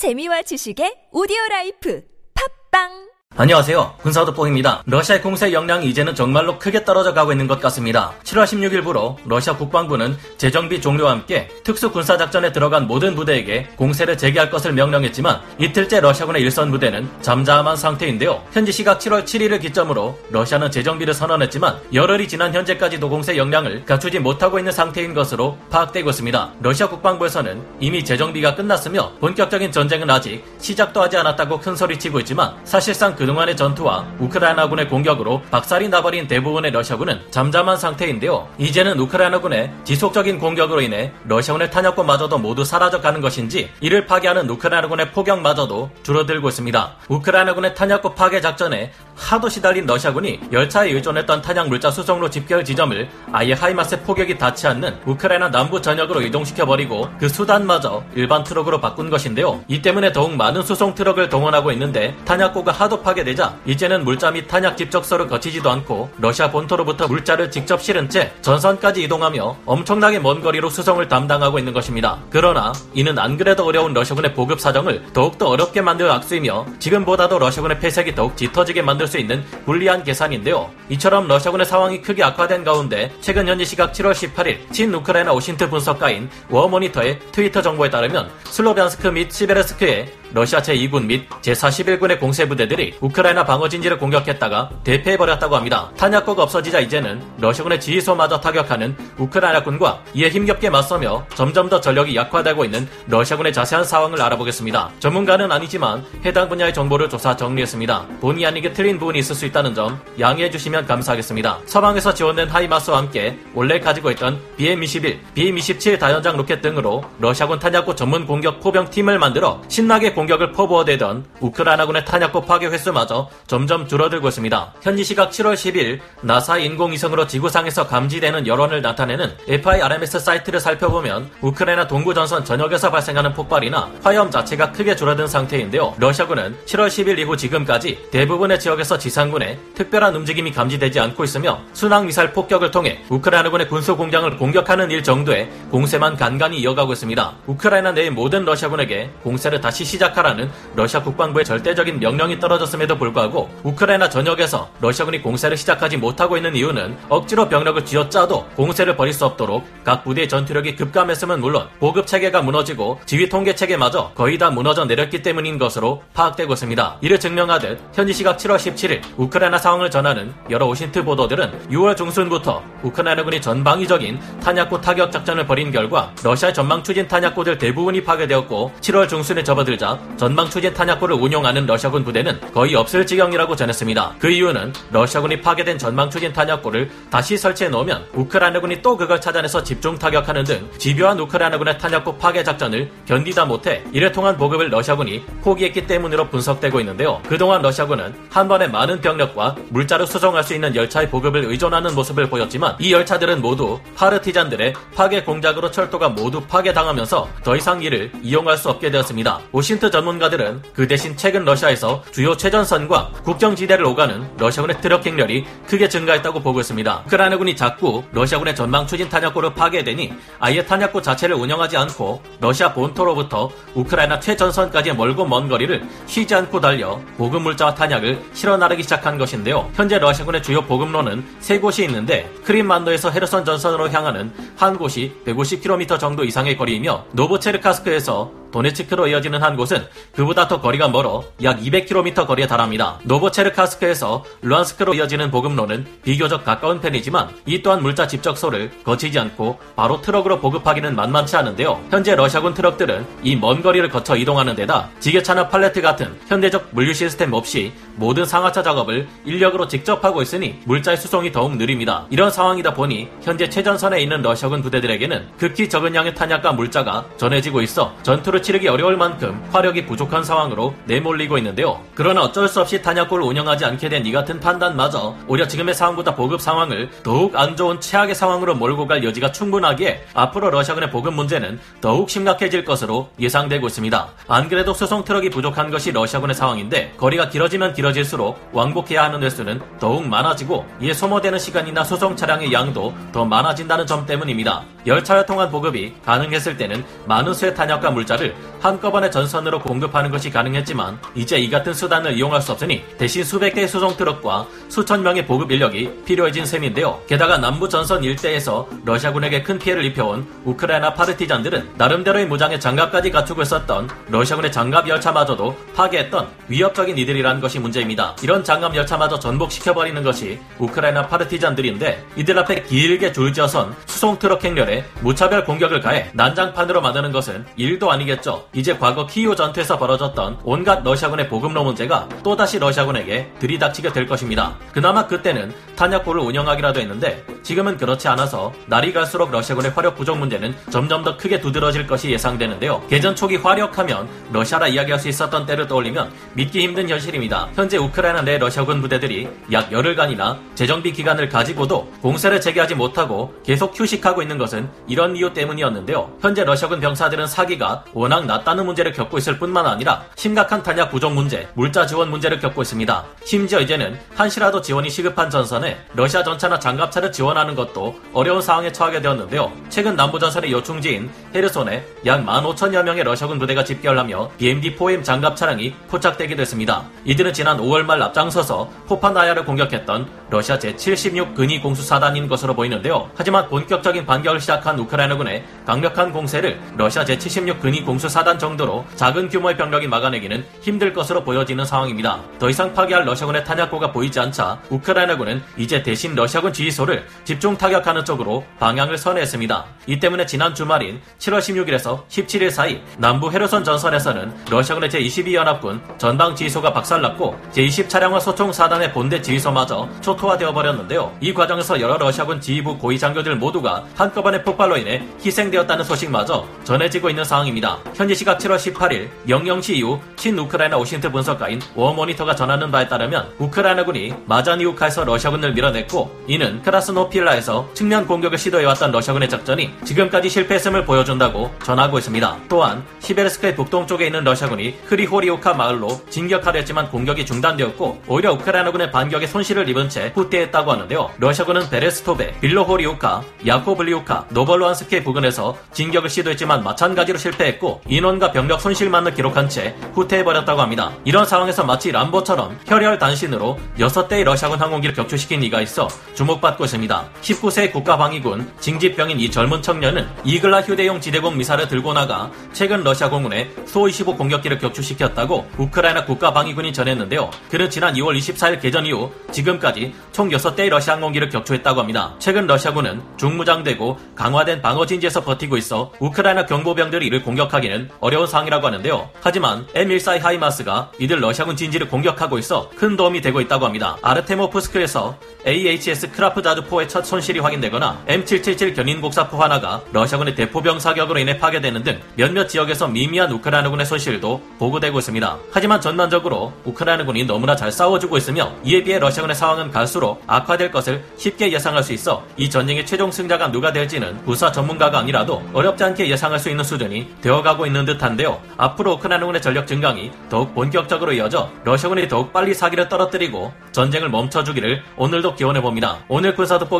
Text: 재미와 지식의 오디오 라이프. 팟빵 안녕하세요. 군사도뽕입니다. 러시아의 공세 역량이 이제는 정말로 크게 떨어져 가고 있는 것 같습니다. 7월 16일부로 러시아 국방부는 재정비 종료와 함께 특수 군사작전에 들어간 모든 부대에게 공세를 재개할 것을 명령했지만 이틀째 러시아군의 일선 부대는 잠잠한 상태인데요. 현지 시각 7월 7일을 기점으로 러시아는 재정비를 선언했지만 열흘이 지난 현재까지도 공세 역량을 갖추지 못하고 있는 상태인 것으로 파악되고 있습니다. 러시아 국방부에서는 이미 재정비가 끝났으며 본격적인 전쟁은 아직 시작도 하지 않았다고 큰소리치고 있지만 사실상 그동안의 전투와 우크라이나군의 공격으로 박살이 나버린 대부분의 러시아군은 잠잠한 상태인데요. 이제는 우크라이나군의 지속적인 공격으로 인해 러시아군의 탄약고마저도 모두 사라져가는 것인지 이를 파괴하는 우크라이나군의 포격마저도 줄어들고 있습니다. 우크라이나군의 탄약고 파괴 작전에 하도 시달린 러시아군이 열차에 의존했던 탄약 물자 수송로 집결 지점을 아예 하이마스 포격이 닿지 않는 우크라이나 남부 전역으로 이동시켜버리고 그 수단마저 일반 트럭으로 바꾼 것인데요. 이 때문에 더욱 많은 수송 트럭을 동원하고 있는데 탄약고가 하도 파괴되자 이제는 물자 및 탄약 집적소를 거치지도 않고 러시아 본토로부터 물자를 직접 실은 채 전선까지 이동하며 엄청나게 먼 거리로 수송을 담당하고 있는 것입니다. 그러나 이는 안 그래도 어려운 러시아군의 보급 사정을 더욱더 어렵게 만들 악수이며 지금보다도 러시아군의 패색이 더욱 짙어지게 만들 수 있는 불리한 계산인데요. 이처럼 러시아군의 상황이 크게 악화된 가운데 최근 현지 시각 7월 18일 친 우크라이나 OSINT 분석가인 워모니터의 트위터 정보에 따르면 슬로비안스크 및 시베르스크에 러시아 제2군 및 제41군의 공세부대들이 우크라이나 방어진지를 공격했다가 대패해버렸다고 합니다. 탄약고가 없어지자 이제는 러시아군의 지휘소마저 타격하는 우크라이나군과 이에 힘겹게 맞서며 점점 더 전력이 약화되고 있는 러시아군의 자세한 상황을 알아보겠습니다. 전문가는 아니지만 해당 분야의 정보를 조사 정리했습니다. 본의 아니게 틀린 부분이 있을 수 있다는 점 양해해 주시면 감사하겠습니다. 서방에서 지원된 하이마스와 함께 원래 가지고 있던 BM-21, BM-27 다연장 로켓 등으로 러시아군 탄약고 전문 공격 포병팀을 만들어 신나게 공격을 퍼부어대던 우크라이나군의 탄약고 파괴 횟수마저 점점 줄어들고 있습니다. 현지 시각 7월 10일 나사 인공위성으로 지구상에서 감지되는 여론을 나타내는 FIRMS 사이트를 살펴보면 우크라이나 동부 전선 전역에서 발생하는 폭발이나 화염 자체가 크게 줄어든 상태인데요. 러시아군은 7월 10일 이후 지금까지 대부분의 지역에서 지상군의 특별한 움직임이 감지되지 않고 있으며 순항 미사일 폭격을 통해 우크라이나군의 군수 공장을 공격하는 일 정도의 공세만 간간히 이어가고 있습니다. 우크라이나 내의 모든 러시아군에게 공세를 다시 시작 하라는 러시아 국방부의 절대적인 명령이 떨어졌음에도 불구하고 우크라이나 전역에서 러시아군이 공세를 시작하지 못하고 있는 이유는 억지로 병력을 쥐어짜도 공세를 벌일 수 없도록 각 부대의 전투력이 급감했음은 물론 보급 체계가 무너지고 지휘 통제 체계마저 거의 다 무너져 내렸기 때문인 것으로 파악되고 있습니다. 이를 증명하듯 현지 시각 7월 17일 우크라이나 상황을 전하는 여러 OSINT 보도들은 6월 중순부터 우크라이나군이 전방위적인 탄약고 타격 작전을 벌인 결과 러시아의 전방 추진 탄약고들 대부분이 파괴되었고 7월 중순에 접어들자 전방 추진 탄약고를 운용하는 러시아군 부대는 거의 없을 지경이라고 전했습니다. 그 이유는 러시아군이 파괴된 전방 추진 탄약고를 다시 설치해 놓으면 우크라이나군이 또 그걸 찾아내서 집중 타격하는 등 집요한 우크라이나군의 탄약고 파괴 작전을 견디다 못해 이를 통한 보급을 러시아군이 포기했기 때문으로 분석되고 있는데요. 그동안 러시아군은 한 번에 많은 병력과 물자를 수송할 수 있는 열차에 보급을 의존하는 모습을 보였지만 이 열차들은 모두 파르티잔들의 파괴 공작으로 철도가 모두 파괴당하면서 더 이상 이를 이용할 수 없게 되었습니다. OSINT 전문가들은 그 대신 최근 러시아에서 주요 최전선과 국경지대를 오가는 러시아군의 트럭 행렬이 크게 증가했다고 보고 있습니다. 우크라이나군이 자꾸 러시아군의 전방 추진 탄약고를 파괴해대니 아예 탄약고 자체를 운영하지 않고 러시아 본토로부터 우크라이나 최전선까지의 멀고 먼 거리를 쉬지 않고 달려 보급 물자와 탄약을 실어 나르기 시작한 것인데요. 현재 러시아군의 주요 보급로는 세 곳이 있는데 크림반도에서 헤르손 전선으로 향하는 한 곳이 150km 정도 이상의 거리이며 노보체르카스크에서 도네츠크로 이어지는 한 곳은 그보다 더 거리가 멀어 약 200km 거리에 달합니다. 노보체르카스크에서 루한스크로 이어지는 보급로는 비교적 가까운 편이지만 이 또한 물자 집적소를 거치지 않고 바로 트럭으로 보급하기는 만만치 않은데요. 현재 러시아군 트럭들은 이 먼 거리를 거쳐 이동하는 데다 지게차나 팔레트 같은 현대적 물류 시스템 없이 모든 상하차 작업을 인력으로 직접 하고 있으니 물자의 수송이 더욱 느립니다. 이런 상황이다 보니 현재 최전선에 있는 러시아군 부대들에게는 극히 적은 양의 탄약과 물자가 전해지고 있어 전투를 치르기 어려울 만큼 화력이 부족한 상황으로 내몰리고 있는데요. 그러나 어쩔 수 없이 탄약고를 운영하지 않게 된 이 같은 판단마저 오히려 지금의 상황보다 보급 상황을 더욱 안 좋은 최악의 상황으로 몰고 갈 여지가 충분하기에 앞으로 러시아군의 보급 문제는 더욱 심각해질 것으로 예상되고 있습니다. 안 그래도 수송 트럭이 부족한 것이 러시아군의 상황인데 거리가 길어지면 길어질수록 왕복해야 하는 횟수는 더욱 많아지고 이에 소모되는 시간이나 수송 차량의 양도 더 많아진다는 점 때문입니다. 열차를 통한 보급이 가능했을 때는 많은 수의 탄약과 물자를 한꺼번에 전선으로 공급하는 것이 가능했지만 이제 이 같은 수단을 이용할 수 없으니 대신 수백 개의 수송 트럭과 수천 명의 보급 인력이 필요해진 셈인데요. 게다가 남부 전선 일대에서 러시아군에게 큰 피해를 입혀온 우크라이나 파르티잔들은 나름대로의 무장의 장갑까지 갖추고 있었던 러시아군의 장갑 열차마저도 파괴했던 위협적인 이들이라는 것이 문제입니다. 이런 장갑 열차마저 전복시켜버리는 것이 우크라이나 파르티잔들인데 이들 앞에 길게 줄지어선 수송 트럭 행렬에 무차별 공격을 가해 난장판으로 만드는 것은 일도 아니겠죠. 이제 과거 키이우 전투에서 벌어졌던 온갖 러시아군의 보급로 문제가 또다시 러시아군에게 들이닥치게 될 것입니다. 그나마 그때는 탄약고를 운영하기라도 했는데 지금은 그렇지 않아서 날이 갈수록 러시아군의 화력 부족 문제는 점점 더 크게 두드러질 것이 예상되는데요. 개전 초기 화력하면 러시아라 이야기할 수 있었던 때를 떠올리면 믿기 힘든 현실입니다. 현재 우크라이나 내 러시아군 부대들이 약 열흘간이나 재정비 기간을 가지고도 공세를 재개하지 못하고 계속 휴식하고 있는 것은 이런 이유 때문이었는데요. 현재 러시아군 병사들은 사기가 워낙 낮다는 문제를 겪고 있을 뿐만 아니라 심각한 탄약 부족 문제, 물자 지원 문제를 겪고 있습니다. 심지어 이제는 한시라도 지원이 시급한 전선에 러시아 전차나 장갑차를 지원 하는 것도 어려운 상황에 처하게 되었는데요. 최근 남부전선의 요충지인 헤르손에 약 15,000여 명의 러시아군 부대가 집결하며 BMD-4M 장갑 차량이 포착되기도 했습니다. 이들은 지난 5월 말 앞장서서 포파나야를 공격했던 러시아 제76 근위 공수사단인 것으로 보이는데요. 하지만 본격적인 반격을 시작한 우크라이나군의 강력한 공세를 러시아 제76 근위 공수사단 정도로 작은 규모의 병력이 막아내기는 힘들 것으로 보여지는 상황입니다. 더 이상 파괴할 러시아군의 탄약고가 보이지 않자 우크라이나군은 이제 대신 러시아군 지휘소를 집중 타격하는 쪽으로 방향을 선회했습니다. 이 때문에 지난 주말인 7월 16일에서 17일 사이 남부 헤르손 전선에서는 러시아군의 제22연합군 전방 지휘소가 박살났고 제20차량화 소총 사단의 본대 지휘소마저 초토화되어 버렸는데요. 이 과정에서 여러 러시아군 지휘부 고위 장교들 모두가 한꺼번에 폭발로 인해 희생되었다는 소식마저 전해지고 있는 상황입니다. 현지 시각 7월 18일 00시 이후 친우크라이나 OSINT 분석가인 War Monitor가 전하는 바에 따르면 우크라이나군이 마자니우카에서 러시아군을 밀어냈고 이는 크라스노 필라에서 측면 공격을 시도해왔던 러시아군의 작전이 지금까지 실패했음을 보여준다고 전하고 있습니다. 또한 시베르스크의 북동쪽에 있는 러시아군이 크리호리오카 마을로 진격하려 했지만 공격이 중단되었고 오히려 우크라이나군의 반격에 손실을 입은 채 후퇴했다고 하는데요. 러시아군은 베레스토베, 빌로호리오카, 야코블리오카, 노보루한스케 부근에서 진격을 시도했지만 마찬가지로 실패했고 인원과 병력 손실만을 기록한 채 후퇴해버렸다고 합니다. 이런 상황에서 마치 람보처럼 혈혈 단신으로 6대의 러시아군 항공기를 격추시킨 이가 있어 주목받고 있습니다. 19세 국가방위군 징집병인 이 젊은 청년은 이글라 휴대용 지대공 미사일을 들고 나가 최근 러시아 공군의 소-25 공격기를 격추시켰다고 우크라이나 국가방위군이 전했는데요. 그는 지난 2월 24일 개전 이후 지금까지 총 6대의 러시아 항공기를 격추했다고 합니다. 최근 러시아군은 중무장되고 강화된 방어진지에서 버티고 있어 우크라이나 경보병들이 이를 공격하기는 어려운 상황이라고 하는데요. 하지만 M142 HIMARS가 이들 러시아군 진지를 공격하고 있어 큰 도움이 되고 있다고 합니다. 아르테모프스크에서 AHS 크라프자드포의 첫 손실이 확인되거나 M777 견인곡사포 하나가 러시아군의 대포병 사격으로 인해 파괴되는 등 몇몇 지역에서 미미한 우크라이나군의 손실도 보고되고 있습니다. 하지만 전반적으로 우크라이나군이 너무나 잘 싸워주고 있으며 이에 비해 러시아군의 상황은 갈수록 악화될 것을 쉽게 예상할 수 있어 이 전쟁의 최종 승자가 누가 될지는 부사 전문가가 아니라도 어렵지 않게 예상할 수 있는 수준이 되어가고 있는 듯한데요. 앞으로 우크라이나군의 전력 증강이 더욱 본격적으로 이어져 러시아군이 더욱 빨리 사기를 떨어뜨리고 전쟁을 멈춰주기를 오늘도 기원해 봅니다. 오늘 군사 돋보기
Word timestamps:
재미와 0.00 0.40
지식의 0.48 1.12
오디오 1.12 1.36
라이프. 1.50 2.00
팟빵 2.32 3.09
안녕하세요. 3.40 3.94
군사도뽕입니다. 4.02 4.82
러시아의 4.84 5.22
공세 5.22 5.52
역량이 5.52 5.88
이제는 5.88 6.14
정말로 6.16 6.58
크게 6.58 6.84
떨어져 6.84 7.14
가고 7.14 7.30
있는 7.30 7.46
것 7.46 7.58
같습니다. 7.60 8.12
7월 8.24 8.44
16일부로 8.44 9.16
러시아 9.24 9.56
국방부는 9.56 10.18
재정비 10.36 10.80
종료와 10.80 11.12
함께 11.12 11.48
특수 11.64 11.90
군사작전에 11.90 12.52
들어간 12.52 12.86
모든 12.86 13.14
부대에게 13.14 13.68
공세를 13.76 14.18
재개할 14.18 14.50
것을 14.50 14.72
명령했지만 14.74 15.40
이틀째 15.58 16.00
러시아군의 16.00 16.42
일선 16.42 16.70
부대는 16.72 17.08
잠잠한 17.22 17.76
상태인데요. 17.76 18.42
현지 18.52 18.72
시각 18.72 18.98
7월 18.98 19.24
7일을 19.24 19.60
기점으로 19.62 20.18
러시아는 20.30 20.70
재정비를 20.70 21.14
선언했지만 21.14 21.78
열흘이 21.94 22.28
지난 22.28 22.52
현재까지도 22.52 23.08
공세 23.08 23.38
역량을 23.38 23.86
갖추지 23.86 24.18
못하고 24.18 24.58
있는 24.58 24.72
상태인 24.72 25.14
것으로 25.14 25.56
파악되고 25.70 26.10
있습니다. 26.10 26.50
러시아 26.60 26.88
국방부에서는 26.88 27.62
이미 27.78 28.04
재정비가 28.04 28.56
끝났으며 28.56 29.12
본격적인 29.20 29.72
전쟁은 29.72 30.10
아직 30.10 30.44
시작도 30.58 31.00
하지 31.00 31.16
않았다고 31.16 31.60
큰소리치고 31.60 32.18
있지만 32.20 32.54
사실상 32.64 33.14
그동안의 33.20 33.54
전투와 33.54 34.06
우크라이나군의 34.18 34.88
공격으로 34.88 35.42
박살이 35.50 35.90
나버린 35.90 36.26
대부분의 36.26 36.70
러시아군은 36.70 37.20
잠잠한 37.30 37.76
상태인데요. 37.76 38.48
이제는 38.56 38.98
우크라이나군의 38.98 39.70
지속적인 39.84 40.38
공격으로 40.38 40.80
인해 40.80 41.12
러시아군의 41.26 41.70
탄약고마저도 41.70 42.38
모두 42.38 42.64
사라져가는 42.64 43.20
것인지 43.20 43.68
이를 43.82 44.06
파괴하는 44.06 44.48
우크라이나군의 44.48 45.12
포격마저도 45.12 45.90
줄어들고 46.02 46.48
있습니다. 46.48 46.92
우크라이나군의 47.08 47.74
탄약고 47.74 48.14
파괴 48.14 48.40
작전에 48.40 48.90
하도 49.14 49.50
시달린 49.50 49.84
러시아군이 49.84 50.40
열차에 50.50 50.90
의존했던 50.92 51.42
탄약 51.42 51.68
물자 51.68 51.90
수송로 51.90 52.30
집결 52.30 52.64
지점을 52.64 53.06
아예 53.32 53.52
하이마스 53.52 54.02
포격이 54.02 54.38
닿지 54.38 54.66
않는 54.66 54.96
우크라이나 55.04 55.50
남부 55.50 55.82
전역으로 55.82 56.22
이동시켜버리고 56.22 57.10
그 57.18 57.28
수단마저 57.28 58.02
일반 58.14 58.42
트럭으로 58.44 58.80
바꾼 58.80 59.10
것인데요. 59.10 59.62
이 59.68 59.82
때문에 59.82 60.10
더욱 60.12 60.34
많은 60.34 60.62
수송 60.62 60.94
트럭을 60.94 61.28
동원하고 61.28 61.70
있는데 61.72 62.16
탄약고가 62.24 62.72
하도 62.72 63.02
파괴되자 63.02 63.56
이제는 63.66 64.04
물자 64.04 64.30
및 64.30 64.46
탄약 64.46 64.76
집적소를 64.76 65.26
거치지도 65.26 65.70
않고 65.70 66.10
러시아 66.18 66.50
본토로부터 66.50 67.08
물자를 67.08 67.50
직접 67.50 67.82
실은 67.82 68.08
채 68.08 68.32
전선까지 68.42 69.02
이동하며 69.02 69.58
엄청나게 69.66 70.18
먼 70.18 70.40
거리로 70.40 70.70
수송을 70.70 71.08
담당하고 71.08 71.58
있는 71.58 71.72
것입니다. 71.72 72.18
그러나 72.30 72.72
이는 72.94 73.18
안 73.18 73.36
그래도 73.36 73.64
어려운 73.64 73.92
러시아군의 73.92 74.34
보급 74.34 74.60
사정을 74.60 75.12
더욱더 75.12 75.48
어렵게 75.48 75.80
만들 75.80 76.10
악수이며 76.10 76.66
지금보다도 76.78 77.38
러시아군의 77.38 77.78
패색이 77.80 78.14
더욱 78.14 78.36
짙어지게 78.36 78.82
만들 78.82 79.06
수 79.06 79.18
있는 79.18 79.44
불리한 79.66 80.04
계산인데요. 80.04 80.70
이처럼 80.88 81.28
러시아군의 81.28 81.66
상황이 81.66 82.00
크게 82.02 82.22
악화된 82.22 82.64
가운데 82.64 83.12
최근 83.20 83.48
현지 83.48 83.64
시각 83.64 83.92
7월 83.92 84.12
18일 84.12 84.72
친 84.72 84.94
우크라이나 84.94 85.32
OSINT 85.32 85.68
분석가인 85.70 86.28
워모니터의 86.48 87.18
트위터 87.32 87.62
정보에 87.62 87.90
따르면 87.90 88.30
슬로비안스크 88.44 89.08
및 89.08 89.32
시베르스크에 89.32 90.19
러시아 90.32 90.60
제2군 90.62 91.06
및 91.06 91.28
제41군의 91.42 92.20
공세부대들이 92.20 92.94
우크라이나 93.00 93.44
방어진지를 93.44 93.98
공격했다가 93.98 94.70
대패해버렸다고 94.84 95.56
합니다. 95.56 95.90
탄약고가 95.96 96.44
없어지자 96.44 96.80
이제는 96.80 97.20
러시아군의 97.38 97.80
지휘소마저 97.80 98.40
타격하는 98.40 98.96
우크라이나군과 99.18 100.02
이에 100.14 100.28
힘겹게 100.28 100.70
맞서며 100.70 101.26
점점 101.34 101.68
더 101.68 101.80
전력이 101.80 102.14
약화되고 102.14 102.64
있는 102.64 102.88
러시아군의 103.06 103.52
자세한 103.52 103.84
상황을 103.84 104.20
알아보겠습니다. 104.22 104.90
전문가는 105.00 105.50
아니지만 105.50 106.04
해당 106.24 106.48
분야의 106.48 106.72
정보를 106.74 107.08
조사 107.08 107.36
정리했습니다. 107.36 108.06
본의 108.20 108.46
아니게 108.46 108.72
틀린 108.72 108.98
부분이 108.98 109.18
있을 109.18 109.34
수 109.34 109.46
있다는 109.46 109.74
점 109.74 110.00
양해해 110.18 110.50
주시면 110.50 110.86
감사하겠습니다. 110.86 111.60
서방에서 111.66 112.14
지원된 112.14 112.48
하이마스와 112.48 112.98
함께 112.98 113.38
원래 113.54 113.80
가지고 113.80 114.10
있던 114.12 114.40
BM-21, 114.58 115.18
BM-27 115.34 115.98
다연장 115.98 116.36
로켓 116.36 116.60
등으로 116.60 117.02
러시아군 117.18 117.58
탄약고 117.58 117.94
전문 117.94 118.26
공격 118.26 118.60
포병팀을 118.60 119.18
만들어 119.18 119.60
신나게 119.68 120.12
공격을 120.20 120.52
퍼부어대던 120.52 121.24
우크라이나군의 121.40 122.04
탄약고 122.04 122.42
파괴 122.42 122.66
횟수마저 122.66 123.30
점점 123.46 123.88
줄어들고 123.88 124.28
있습니다. 124.28 124.74
현지 124.82 125.02
시각 125.02 125.30
7월 125.30 125.54
10일 125.54 126.00
나사 126.20 126.58
인공위성으로 126.58 127.26
지구상에서 127.26 127.86
감지되는 127.86 128.46
여론을 128.46 128.82
나타내는 128.82 129.32
FIRMS 129.48 130.20
사이트를 130.20 130.60
살펴보면 130.60 131.30
우크라이나 131.40 131.86
동부 131.86 132.12
전선 132.12 132.44
전역에서 132.44 132.90
발생하는 132.90 133.32
폭발이나 133.32 133.90
화염 134.02 134.30
자체가 134.30 134.72
크게 134.72 134.94
줄어든 134.94 135.26
상태인데요. 135.26 135.94
러시아군은 135.96 136.54
7월 136.66 136.88
10일 136.88 137.18
이후 137.18 137.34
지금까지 137.34 138.10
대부분의 138.10 138.60
지역에서 138.60 138.98
지상군의 138.98 139.58
특별한 139.74 140.14
움직임이 140.16 140.52
감지되지 140.52 141.00
않고 141.00 141.24
있으며 141.24 141.60
순항 141.72 142.04
미사일 142.04 142.32
폭격을 142.32 142.70
통해 142.70 143.00
우크라이나군의 143.08 143.68
군수 143.68 143.96
공장을 143.96 144.36
공격하는 144.36 144.90
일 144.90 145.02
정도의 145.02 145.48
공세만 145.70 146.16
간간히 146.16 146.58
이어가고 146.58 146.92
있습니다. 146.92 147.32
우크라이나 147.46 147.92
내의 147.92 148.10
모든 148.10 148.44
러시아군에게 148.44 149.08
공세를 149.22 149.62
다시 149.62 149.82
시작 149.86 150.09
하라는 150.18 150.50
러시아 150.74 151.02
국방부의 151.02 151.44
절대적인 151.44 152.00
명령이 152.00 152.40
떨어졌음에도 152.40 152.96
불구하고 152.98 153.50
우크라이나 153.62 154.08
전역에서 154.08 154.70
러시아군이 154.80 155.22
공세를 155.22 155.56
시작하지 155.56 155.96
못하고 155.96 156.36
있는 156.36 156.56
이유는 156.56 156.96
억지로 157.08 157.48
병력을 157.48 157.84
쥐어짜도 157.84 158.46
공세를 158.56 158.96
벌일 158.96 159.12
수 159.12 159.24
없도록 159.24 159.66
각 159.84 160.04
부대의 160.04 160.28
전투력이 160.28 160.76
급감했음은 160.76 161.40
물론 161.40 161.68
보급 161.78 162.06
체계가 162.06 162.42
무너지고 162.42 163.00
지휘 163.06 163.28
통제 163.28 163.54
체계마저 163.54 164.12
거의 164.14 164.38
다 164.38 164.50
무너져 164.50 164.84
내렸기 164.84 165.22
때문인 165.22 165.58
것으로 165.58 166.02
파악되고 166.14 166.52
있습니다. 166.54 166.98
이를 167.00 167.20
증명하듯 167.20 167.78
현지 167.94 168.12
시각 168.12 168.38
7월 168.38 168.56
17일 168.56 169.00
우크라이나 169.16 169.58
상황을 169.58 169.90
전하는 169.90 170.32
여러 170.50 170.66
OSINT 170.66 171.04
보도들은 171.04 171.68
6월 171.70 171.96
중순부터 171.96 172.62
우크라이나군이 172.82 173.40
전방위적인 173.40 174.18
탄약고 174.42 174.80
타격 174.80 175.12
작전을 175.12 175.46
벌인 175.46 175.70
결과 175.70 176.12
러시아의 176.22 176.54
전방 176.54 176.82
추진 176.82 177.06
탄약고들 177.06 177.58
대부분이 177.58 178.02
파괴되었고 178.04 178.72
7월 178.80 179.08
중순에 179.08 179.44
접어들자 179.44 179.99
전방 180.16 180.50
추진 180.50 180.74
탄약고를 180.74 181.16
운용하는 181.16 181.64
러시아군 181.64 182.04
부대는 182.04 182.52
거의 182.52 182.74
없을 182.74 183.06
지경이라고 183.06 183.56
전했습니다. 183.56 184.16
그 184.18 184.30
이유는 184.30 184.72
러시아군이 184.90 185.40
파괴된 185.40 185.78
전방 185.78 186.10
추진 186.10 186.32
탄약고를 186.32 186.90
다시 187.10 187.38
설치해 187.38 187.70
놓으면 187.70 188.04
우크라이나군이 188.14 188.82
또 188.82 188.96
그걸 188.96 189.20
찾아내서 189.20 189.62
집중 189.62 189.98
타격하는 189.98 190.44
등 190.44 190.70
집요한 190.78 191.18
우크라이나군의 191.20 191.78
탄약고 191.78 192.18
파괴 192.18 192.44
작전을 192.44 192.90
견디다 193.06 193.46
못해 193.46 193.82
이를 193.92 194.12
통한 194.12 194.36
보급을 194.36 194.68
러시아군이 194.68 195.24
포기했기 195.42 195.86
때문으로 195.86 196.28
분석되고 196.28 196.80
있는데요. 196.80 197.22
그동안 197.28 197.62
러시아군은 197.62 198.14
한 198.30 198.46
번에 198.46 198.68
많은 198.68 199.00
병력과 199.00 199.56
물자를 199.70 200.06
수송할 200.06 200.44
수 200.44 200.54
있는 200.54 200.74
열차에 200.76 201.08
보급을 201.10 201.44
의존하는 201.46 201.94
모습을 201.94 202.28
보였지만 202.28 202.76
이 202.78 202.92
열차들은 202.92 203.40
모두 203.40 203.80
파르티잔들의 203.96 204.74
파괴 204.94 205.22
공작으로 205.22 205.70
철도가 205.70 206.10
모두 206.10 206.40
파괴당하면서 206.42 207.28
더 207.42 207.56
이상 207.56 207.82
이를 207.82 208.12
이용할 208.22 208.56
수 208.56 208.68
없게 208.68 208.90
되었습니다. 208.90 209.40
OSINT 209.52 209.89
전문가들은 209.90 210.62
그 210.74 210.86
대신 210.86 211.16
최근 211.16 211.44
러시아에서 211.44 212.02
주요 212.12 212.36
최전선과 212.36 213.10
국경지대를 213.24 213.84
오가는 213.84 214.36
러시아군의 214.38 214.80
트럭 214.80 215.06
행렬이 215.06 215.44
크게 215.66 215.88
증가했다고 215.88 216.40
보고 216.40 216.60
있습니다. 216.60 217.02
우크라이나군이 217.06 217.56
자꾸 217.56 218.02
러시아군의 218.12 218.54
전방 218.54 218.86
추진 218.86 219.08
탄약고를 219.08 219.54
파괴해대니 219.54 220.12
아예 220.38 220.64
탄약고 220.64 221.02
자체를 221.02 221.36
운영하지 221.36 221.76
않고 221.76 222.22
러시아 222.40 222.72
본토로부터 222.72 223.50
우크라이나 223.74 224.20
최전선까지의 224.20 224.96
멀고 224.96 225.24
먼 225.24 225.48
거리를 225.48 225.82
쉬지 226.06 226.34
않고 226.34 226.60
달려 226.60 227.00
보급 227.16 227.42
물자와 227.42 227.74
탄약을 227.74 228.20
실어 228.32 228.56
나르기 228.56 228.82
시작한 228.82 229.18
것인데요. 229.18 229.70
현재 229.74 229.98
러시아군의 229.98 230.42
주요 230.42 230.62
보급로는 230.62 231.24
세 231.40 231.58
곳이 231.58 231.84
있는데 231.84 232.30
크림반도에서 232.44 233.10
헤르손 233.10 233.44
전선으로 233.44 233.90
향하는 233.90 234.32
한 234.56 234.76
곳이 234.78 235.12
150km 235.26 235.98
정도 235.98 236.24
이상의 236.24 236.56
거리이며 236.56 237.06
노보체르카스크에서 237.12 238.39
도네츠크로 238.52 239.08
이어지는 239.08 239.42
한 239.42 239.56
곳은 239.56 239.86
그보다 240.14 240.48
더 240.48 240.60
거리가 240.60 240.88
멀어 240.88 241.24
약 241.42 241.58
200km 241.60 242.26
거리에 242.26 242.46
달합니다. 242.46 242.98
노보체르카스크에서 243.04 244.24
루한스크로 244.42 244.94
이어지는 244.94 245.30
보급로는 245.30 245.86
비교적 246.02 246.44
가까운 246.44 246.80
편이지만 246.80 247.28
이 247.46 247.62
또한 247.62 247.82
물자 247.82 248.06
집적소를 248.06 248.70
거치지 248.84 249.18
않고 249.18 249.58
바로 249.76 250.00
트럭으로 250.00 250.40
보급하기는 250.40 250.94
만만치 250.94 251.36
않은데요. 251.36 251.80
현재 251.90 252.14
러시아군 252.14 252.54
트럭들은 252.54 253.06
이 253.22 253.40
먼 253.40 253.62
거리를 253.62 253.88
거쳐 253.88 254.16
이동하는 254.16 254.54
데다 254.54 254.90
지게차나 255.00 255.48
팔레트 255.48 255.80
같은 255.80 256.14
현대적 256.28 256.68
물류 256.72 256.92
시스템 256.92 257.32
없이 257.32 257.72
모든 257.96 258.26
상하차 258.26 258.62
작업을 258.62 259.08
인력으로 259.24 259.66
직접 259.66 260.04
하고 260.04 260.20
있으니 260.20 260.58
물자의 260.66 260.98
수송이 260.98 261.32
더욱 261.32 261.56
느립니다. 261.56 262.06
이런 262.10 262.30
상황이다 262.30 262.74
보니 262.74 263.08
현재 263.22 263.48
최전선에 263.48 264.00
있는 264.02 264.20
러시아군 264.20 264.60
부대들에게는 264.62 265.28
극히 265.38 265.68
적은 265.70 265.94
양의 265.94 266.14
탄약과 266.14 266.52
물자가 266.52 267.06
전해지고 267.16 267.62
있어 267.62 267.94
전투를 268.02 268.39
치르기 268.42 268.66
어려울 268.66 268.96
만큼 268.96 269.40
화력이 269.52 269.86
부족한 269.86 270.24
상황으로 270.24 270.74
내몰리고 270.86 271.38
있는데요. 271.38 271.80
그러나 271.94 272.22
어쩔 272.22 272.48
수 272.48 272.60
없이 272.60 272.82
탄약고를 272.82 273.24
운영하지 273.24 273.64
않게 273.64 273.88
된 273.88 274.00
이 274.00 274.12
같은 274.12 274.40
판단마저 274.40 275.14
오히려 275.28 275.46
지금의 275.46 275.74
상황보다 275.74 276.14
보급 276.14 276.40
상황을 276.40 276.88
더욱 277.02 277.36
안 277.36 277.54
좋은 277.54 277.80
최악의 277.80 278.14
상황으로 278.14 278.54
몰고 278.54 278.86
갈 278.86 279.04
여지가 279.04 279.30
충분하기에 279.30 280.06
앞으로 280.14 280.48
러시아군의 280.50 280.90
보급 280.90 281.12
문제는 281.12 281.60
더욱 281.82 282.08
심각해질 282.08 282.64
것으로 282.64 283.10
예상되고 283.20 283.66
있습니다. 283.66 284.08
안 284.26 284.48
그래도 284.48 284.72
수송 284.72 285.04
트럭이 285.04 285.28
부족한 285.28 285.70
것이 285.70 285.92
러시아군의 285.92 286.34
상황인데 286.34 286.94
거리가 286.96 287.28
길어지면 287.28 287.74
길어질수록 287.74 288.50
왕복해야 288.52 289.04
하는 289.04 289.22
횟수는 289.22 289.60
더욱 289.78 290.06
많아지고 290.08 290.64
이에 290.80 290.94
소모되는 290.94 291.38
시간이나 291.38 291.84
수송 291.84 292.16
차량의 292.16 292.52
양도 292.52 292.94
더 293.12 293.24
많아진다는 293.26 293.86
점 293.86 294.06
때문입니다. 294.06 294.62
열차를 294.86 295.26
통한 295.26 295.50
보급이 295.50 295.92
가능했을 296.06 296.56
때는 296.56 296.84
많은 297.04 297.34
수의 297.34 297.54
탄약과 297.54 297.90
물자를 297.90 298.29
한꺼번에 298.60 299.10
전선으로 299.10 299.60
공급하는 299.60 300.10
것이 300.10 300.30
가능했지만 300.30 300.98
이제 301.14 301.38
이 301.38 301.50
같은 301.50 301.72
수단을 301.72 302.14
이용할 302.14 302.42
수 302.42 302.52
없으니 302.52 302.84
대신 302.98 303.24
수백 303.24 303.54
개의 303.54 303.66
수송 303.66 303.96
트럭과 303.96 304.46
수천 304.68 305.02
명의 305.02 305.26
보급 305.26 305.50
인력이 305.50 306.02
필요해진 306.04 306.44
셈인데요. 306.44 307.00
게다가 307.06 307.38
남부 307.38 307.68
전선 307.68 308.04
일대에서 308.04 308.68
러시아군에게 308.84 309.42
큰 309.42 309.58
피해를 309.58 309.84
입혀온 309.86 310.26
우크라이나 310.44 310.94
파르티잔들은 310.94 311.70
나름대로의 311.76 312.26
무장의 312.26 312.60
장갑까지 312.60 313.10
갖추고 313.10 313.42
있었던 313.42 313.88
러시아군의 314.08 314.52
장갑 314.52 314.88
열차마저도 314.88 315.56
파괴했던 315.74 316.28
위협적인 316.48 316.98
이들이라는 316.98 317.40
것이 317.40 317.58
문제입니다. 317.58 318.14
이런 318.22 318.44
장갑 318.44 318.74
열차마저 318.74 319.18
전복시켜버리는 319.18 320.02
것이 320.02 320.38
우크라이나 320.58 321.06
파르티잔들인데 321.06 322.04
이들 322.16 322.38
앞에 322.38 322.62
길게 322.62 323.12
줄지어선 323.12 323.74
수송 323.86 324.18
트럭 324.18 324.44
행렬에 324.44 324.84
무차별 325.00 325.44
공격을 325.44 325.80
가해 325.80 326.10
난장판으로 326.12 326.80
만드는 326.80 327.12
것은 327.12 327.46
일도 327.56 327.90
아니겠죠. 327.90 328.19
이제 328.54 328.76
과거 328.76 329.06
키이우 329.06 329.34
전투에서 329.34 329.78
벌어졌던 329.78 330.40
온갖 330.44 330.82
러시아군의 330.82 331.28
보급로 331.28 331.64
문제가 331.64 332.08
또다시 332.22 332.58
러시아군에게 332.58 333.32
들이닥치게 333.38 333.92
될 333.92 334.06
것입니다. 334.06 334.56
그나마 334.72 335.06
그때는 335.06 335.52
탄약고를 335.76 336.20
운영하기라도 336.22 336.80
했는데 336.80 337.24
지금은 337.42 337.76
그렇지 337.76 338.08
않아서 338.08 338.52
날이 338.66 338.92
갈수록 338.92 339.30
러시아군의 339.30 339.72
화력 339.72 339.96
부족 339.96 340.18
문제는 340.18 340.54
점점 340.70 341.02
더 341.04 341.16
크게 341.16 341.40
두드러질 341.40 341.86
것이 341.86 342.10
예상되는데요. 342.10 342.82
개전 342.88 343.16
초기 343.16 343.36
화력하면 343.36 344.08
러시아라 344.32 344.68
이야기할 344.68 345.00
수 345.00 345.08
있었던 345.08 345.46
때를 345.46 345.66
떠올리면 345.66 346.12
믿기 346.34 346.60
힘든 346.60 346.88
현실입니다. 346.88 347.48
현재 347.54 347.76
우크라이나 347.76 348.22
내 348.22 348.38
러시아군 348.38 348.80
부대들이 348.80 349.28
약 349.52 349.72
열흘간이나 349.72 350.38
재정비 350.54 350.92
기간을 350.92 351.28
가지고도 351.28 351.90
공세를 352.02 352.40
재개하지 352.40 352.74
못하고 352.74 353.34
계속 353.44 353.78
휴식하고 353.78 354.22
있는 354.22 354.38
것은 354.38 354.68
이런 354.86 355.16
이유 355.16 355.32
때문이었는데요. 355.32 356.10
현재 356.20 356.44
러시아군 356.44 356.80
병사들은 356.80 357.26
사기가 357.26 357.84
워낙 357.92 358.26
낮다는 358.26 358.66
문제를 358.66 358.92
겪고 358.92 359.18
있을 359.18 359.38
뿐만 359.38 359.66
아니라 359.66 360.04
심각한 360.16 360.62
탄약 360.62 360.90
부족 360.90 361.12
문제, 361.12 361.48
물자 361.54 361.86
지원 361.86 362.10
문제를 362.10 362.38
겪고 362.38 362.62
있습니다. 362.62 363.04
심지어 363.24 363.60
이제는 363.60 363.98
한시라도 364.14 364.60
지원이 364.60 364.90
시급한 364.90 365.30
전선에 365.30 365.78
러시아 365.94 366.22
전차나 366.22 366.58
장갑차를 366.58 367.12
지원 367.12 367.29
하는 367.36 367.54
것도 367.54 367.98
어려운 368.12 368.40
상황에 368.42 368.72
처하게 368.72 369.00
되었는데요. 369.00 369.52
최근 369.68 369.96
남부전선의 369.96 370.52
요충지인 370.52 371.10
헤르손에 371.34 371.84
약 372.06 372.24
15,000여 372.24 372.82
명의 372.82 373.04
러시아군 373.04 373.38
부대가 373.38 373.64
집결하며 373.64 374.32
BMD-4M 374.38 375.04
장갑 375.04 375.36
차량이 375.36 375.74
포착되기도 375.88 376.40
했습니다. 376.42 376.84
이들은 377.04 377.32
지난 377.32 377.58
5월 377.58 377.82
말 377.84 378.02
앞장서서 378.02 378.70
포파나야를 378.88 379.44
공격했던 379.44 380.08
러시아 380.30 380.58
제76 380.58 381.34
근위 381.34 381.60
공수사단인 381.60 382.28
것으로 382.28 382.54
보이는데요. 382.54 383.10
하지만 383.16 383.48
본격적인 383.48 384.06
반격을 384.06 384.40
시작한 384.40 384.78
우크라이나군의 384.78 385.44
강력한 385.66 386.12
공세를 386.12 386.60
러시아 386.76 387.04
제76 387.04 387.60
근위 387.60 387.82
공수사단 387.82 388.38
정도로 388.38 388.84
작은 388.96 389.28
규모의 389.28 389.56
병력이 389.56 389.86
막아내기는 389.88 390.44
힘들 390.60 390.92
것으로 390.92 391.24
보여지는 391.24 391.64
상황입니다. 391.64 392.20
더 392.38 392.48
이상 392.50 392.72
파괴할 392.72 393.04
러시아군의 393.04 393.44
탄약고가 393.44 393.92
보이지 393.92 394.18
않자 394.20 394.60
우크라이나군은 394.70 395.42
이제 395.56 395.82
대신 395.82 396.14
러시아군 396.14 396.52
지휘소를 396.52 397.06
집중 397.24 397.56
타격하는 397.56 398.04
쪽으로 398.04 398.44
방향을 398.58 398.98
선회했습니다. 398.98 399.64
이 399.86 400.00
때문에 400.00 400.26
지난 400.26 400.54
주말인 400.54 401.00
7월 401.18 401.38
16일에서 401.38 402.06
17일 402.08 402.50
사이 402.50 402.80
남부 402.98 403.30
헤르손 403.30 403.64
전선에서는 403.64 404.32
러시아군의 404.50 404.90
제22연합군 404.90 405.98
전방 405.98 406.34
지휘소가 406.34 406.72
박살났고 406.72 407.38
제20차량화 407.52 408.20
소총 408.20 408.52
사단의 408.52 408.92
본대 408.92 409.20
지휘소마저 409.20 409.88
초토화되어 410.00 410.52
버렸는데요. 410.52 411.14
이 411.20 411.34
과정에서 411.34 411.80
여러 411.80 411.96
러시아군 411.98 412.40
지휘부 412.40 412.78
고위 412.78 412.98
장교들 412.98 413.36
모두가 413.36 413.84
한꺼번에 413.96 414.42
폭발로 414.42 414.76
인해 414.76 415.02
희생되었다는 415.24 415.84
소식마저 415.84 416.46
전해지고 416.64 417.10
있는 417.10 417.24
상황입니다. 417.24 417.78
현지 417.94 418.14
시각 418.14 418.38
7월 418.38 418.56
18일 418.56 419.08
00시 419.28 419.76
이후 419.76 420.00
친우크라이나 420.16 420.76
OSINT 420.78 421.10
분석가인 421.10 421.60
War 421.74 421.89
Monitor가 421.89 422.34
전하는 422.34 422.70
바에 422.70 422.88
따르면 422.88 423.34
우크라이나군이 423.38 424.14
마자니우카에서 424.26 425.04
러시아군을 425.04 425.52
밀어냈고 425.52 426.24
이는 426.26 426.62
크라스노 426.62 427.09
필라에서 427.10 427.68
측면 427.74 428.06
공격을 428.06 428.38
시도해왔던 428.38 428.92
러시아군의 428.92 429.28
작전이 429.28 429.74
지금까지 429.84 430.28
실패했음을 430.28 430.84
보여준다고 430.84 431.52
전하고 431.62 431.98
있습니다. 431.98 432.38
또한 432.48 432.84
시베르스크의 433.00 433.54
북동쪽에 433.56 434.06
있는 434.06 434.24
러시아군이 434.24 434.86
크리호리오카 434.86 435.54
마을로 435.54 436.00
진격하려 436.08 436.58
했지만 436.60 436.88
공격이 436.90 437.26
중단되었고 437.26 438.02
오히려 438.06 438.32
우크라이나군의 438.32 438.90
반격에 438.90 439.26
손실을 439.26 439.68
입은 439.68 439.88
채 439.88 440.12
후퇴했다고 440.14 440.72
하는데요. 440.72 441.10
러시아군은 441.18 441.68
베레스토베, 441.68 442.40
빌로호리오카, 442.40 443.22
야코블리오카, 443.46 444.26
노보루한스케 444.30 445.02
부근에서 445.02 445.56
진격을 445.72 446.08
시도했지만 446.08 446.62
마찬가지로 446.62 447.18
실패했고 447.18 447.82
인원과 447.88 448.32
병력 448.32 448.60
손실만을 448.60 449.14
기록한 449.14 449.48
채 449.48 449.74
후퇴해버렸다고 449.94 450.60
합니다. 450.60 450.92
이런 451.04 451.26
상황에서 451.26 451.64
마치 451.64 451.90
람보처럼 451.90 452.58
혈혈 452.66 452.98
단신으로 452.98 453.58
6대의 453.78 454.24
러시아군 454.24 454.60
항공기를 454.60 454.94
격추시킨 454.94 455.42
이가 455.42 455.60
있어 455.60 455.88
주목받고 456.14 456.64
있습니다. 456.64 456.99
19세 457.22 457.72
국가방위군 457.72 458.52
징집병인 458.60 459.20
이 459.20 459.30
젊은 459.30 459.62
청년은 459.62 460.08
이글라 460.24 460.62
휴대용 460.62 461.00
지대공 461.00 461.36
미사일을 461.36 461.66
들고 461.68 461.92
나가 461.92 462.30
최근 462.52 462.82
러시아 462.82 463.08
공군의 463.08 463.50
소-25 463.66 464.16
공격기를 464.16 464.58
격추시켰다고 464.58 465.48
우크라이나 465.58 466.04
국가방위군이 466.04 466.72
전했는데요. 466.72 467.30
그는 467.50 467.70
지난 467.70 467.94
2월 467.94 468.16
24일 468.18 468.60
개전 468.60 468.86
이후 468.86 469.10
지금까지 469.30 469.94
총 470.12 470.28
6대의 470.30 470.68
러시아 470.68 470.94
항공기를 470.94 471.28
격추했다고 471.30 471.80
합니다. 471.80 472.14
최근 472.18 472.46
러시아군은 472.46 473.02
중무장되고 473.16 473.98
강화된 474.14 474.62
방어진지에서 474.62 475.24
버티고 475.24 475.56
있어 475.56 475.92
우크라이나 475.98 476.46
경보병들이 476.46 477.06
이를 477.06 477.22
공격하기는 477.22 477.90
어려운 478.00 478.26
상황이라고 478.26 478.66
하는데요. 478.66 479.10
하지만 479.20 479.66
M142 479.68 480.20
HIMARS가 480.20 480.92
이들 480.98 481.20
러시아군 481.20 481.56
진지를 481.56 481.88
공격하고 481.88 482.38
있어 482.38 482.70
큰 482.76 482.96
도움이 482.96 483.20
되고 483.20 483.40
있다고 483.40 483.64
합니다. 483.64 483.96
아르테모프스크에서 484.02 485.16
AHS 485.46 486.12
크라프자드포의 486.12 486.88
첫 486.90 487.06
손실이 487.06 487.38
확인되거나 487.38 488.02
M777 488.08 488.74
견인곡사포 488.74 489.40
하나가 489.40 489.80
러시아군의 489.92 490.34
대포병 490.34 490.80
사격으로 490.80 491.20
인해 491.20 491.38
파괴되는 491.38 491.84
등 491.84 492.00
몇몇 492.16 492.48
지역에서 492.48 492.88
미미한 492.88 493.30
우크라이나군의 493.30 493.86
손실도 493.86 494.42
보고되고 494.58 494.98
있습니다. 494.98 495.38
하지만 495.52 495.80
전반적으로 495.80 496.52
우크라이나군이 496.64 497.24
너무나 497.24 497.54
잘 497.54 497.70
싸워주고 497.70 498.16
있으며 498.16 498.52
이에 498.64 498.82
비해 498.82 498.98
러시아군의 498.98 499.36
상황은 499.36 499.70
갈수록 499.70 500.20
악화될 500.26 500.72
것을 500.72 501.04
쉽게 501.16 501.52
예상할 501.52 501.84
수 501.84 501.92
있어 501.92 502.24
이 502.36 502.50
전쟁의 502.50 502.84
최종 502.86 503.12
승자가 503.12 503.52
누가 503.52 503.72
될지는 503.72 504.20
부사 504.24 504.50
전문가가 504.50 504.98
아니라도 504.98 505.44
어렵지 505.52 505.84
않게 505.84 506.08
예상할 506.10 506.40
수 506.40 506.50
있는 506.50 506.64
수준이 506.64 507.08
되어가고 507.20 507.66
있는 507.66 507.84
듯한데요. 507.84 508.40
앞으로 508.56 508.94
우크라이나군의 508.94 509.40
전력 509.40 509.68
증강이 509.68 510.10
더욱 510.28 510.52
본격적으로 510.56 511.12
이어져 511.12 511.48
러시아군이 511.62 512.08
더욱 512.08 512.32
빨리 512.32 512.52
사기를 512.52 512.88
떨어뜨리고 512.88 513.52
전쟁을 513.70 514.08
멈춰주기를 514.08 514.82
오늘도 514.96 515.36
기원해 515.36 515.60
봅니다. 515.62 515.98
오늘 516.08 516.34
군사 516.34 516.58
돋보기 516.58 516.79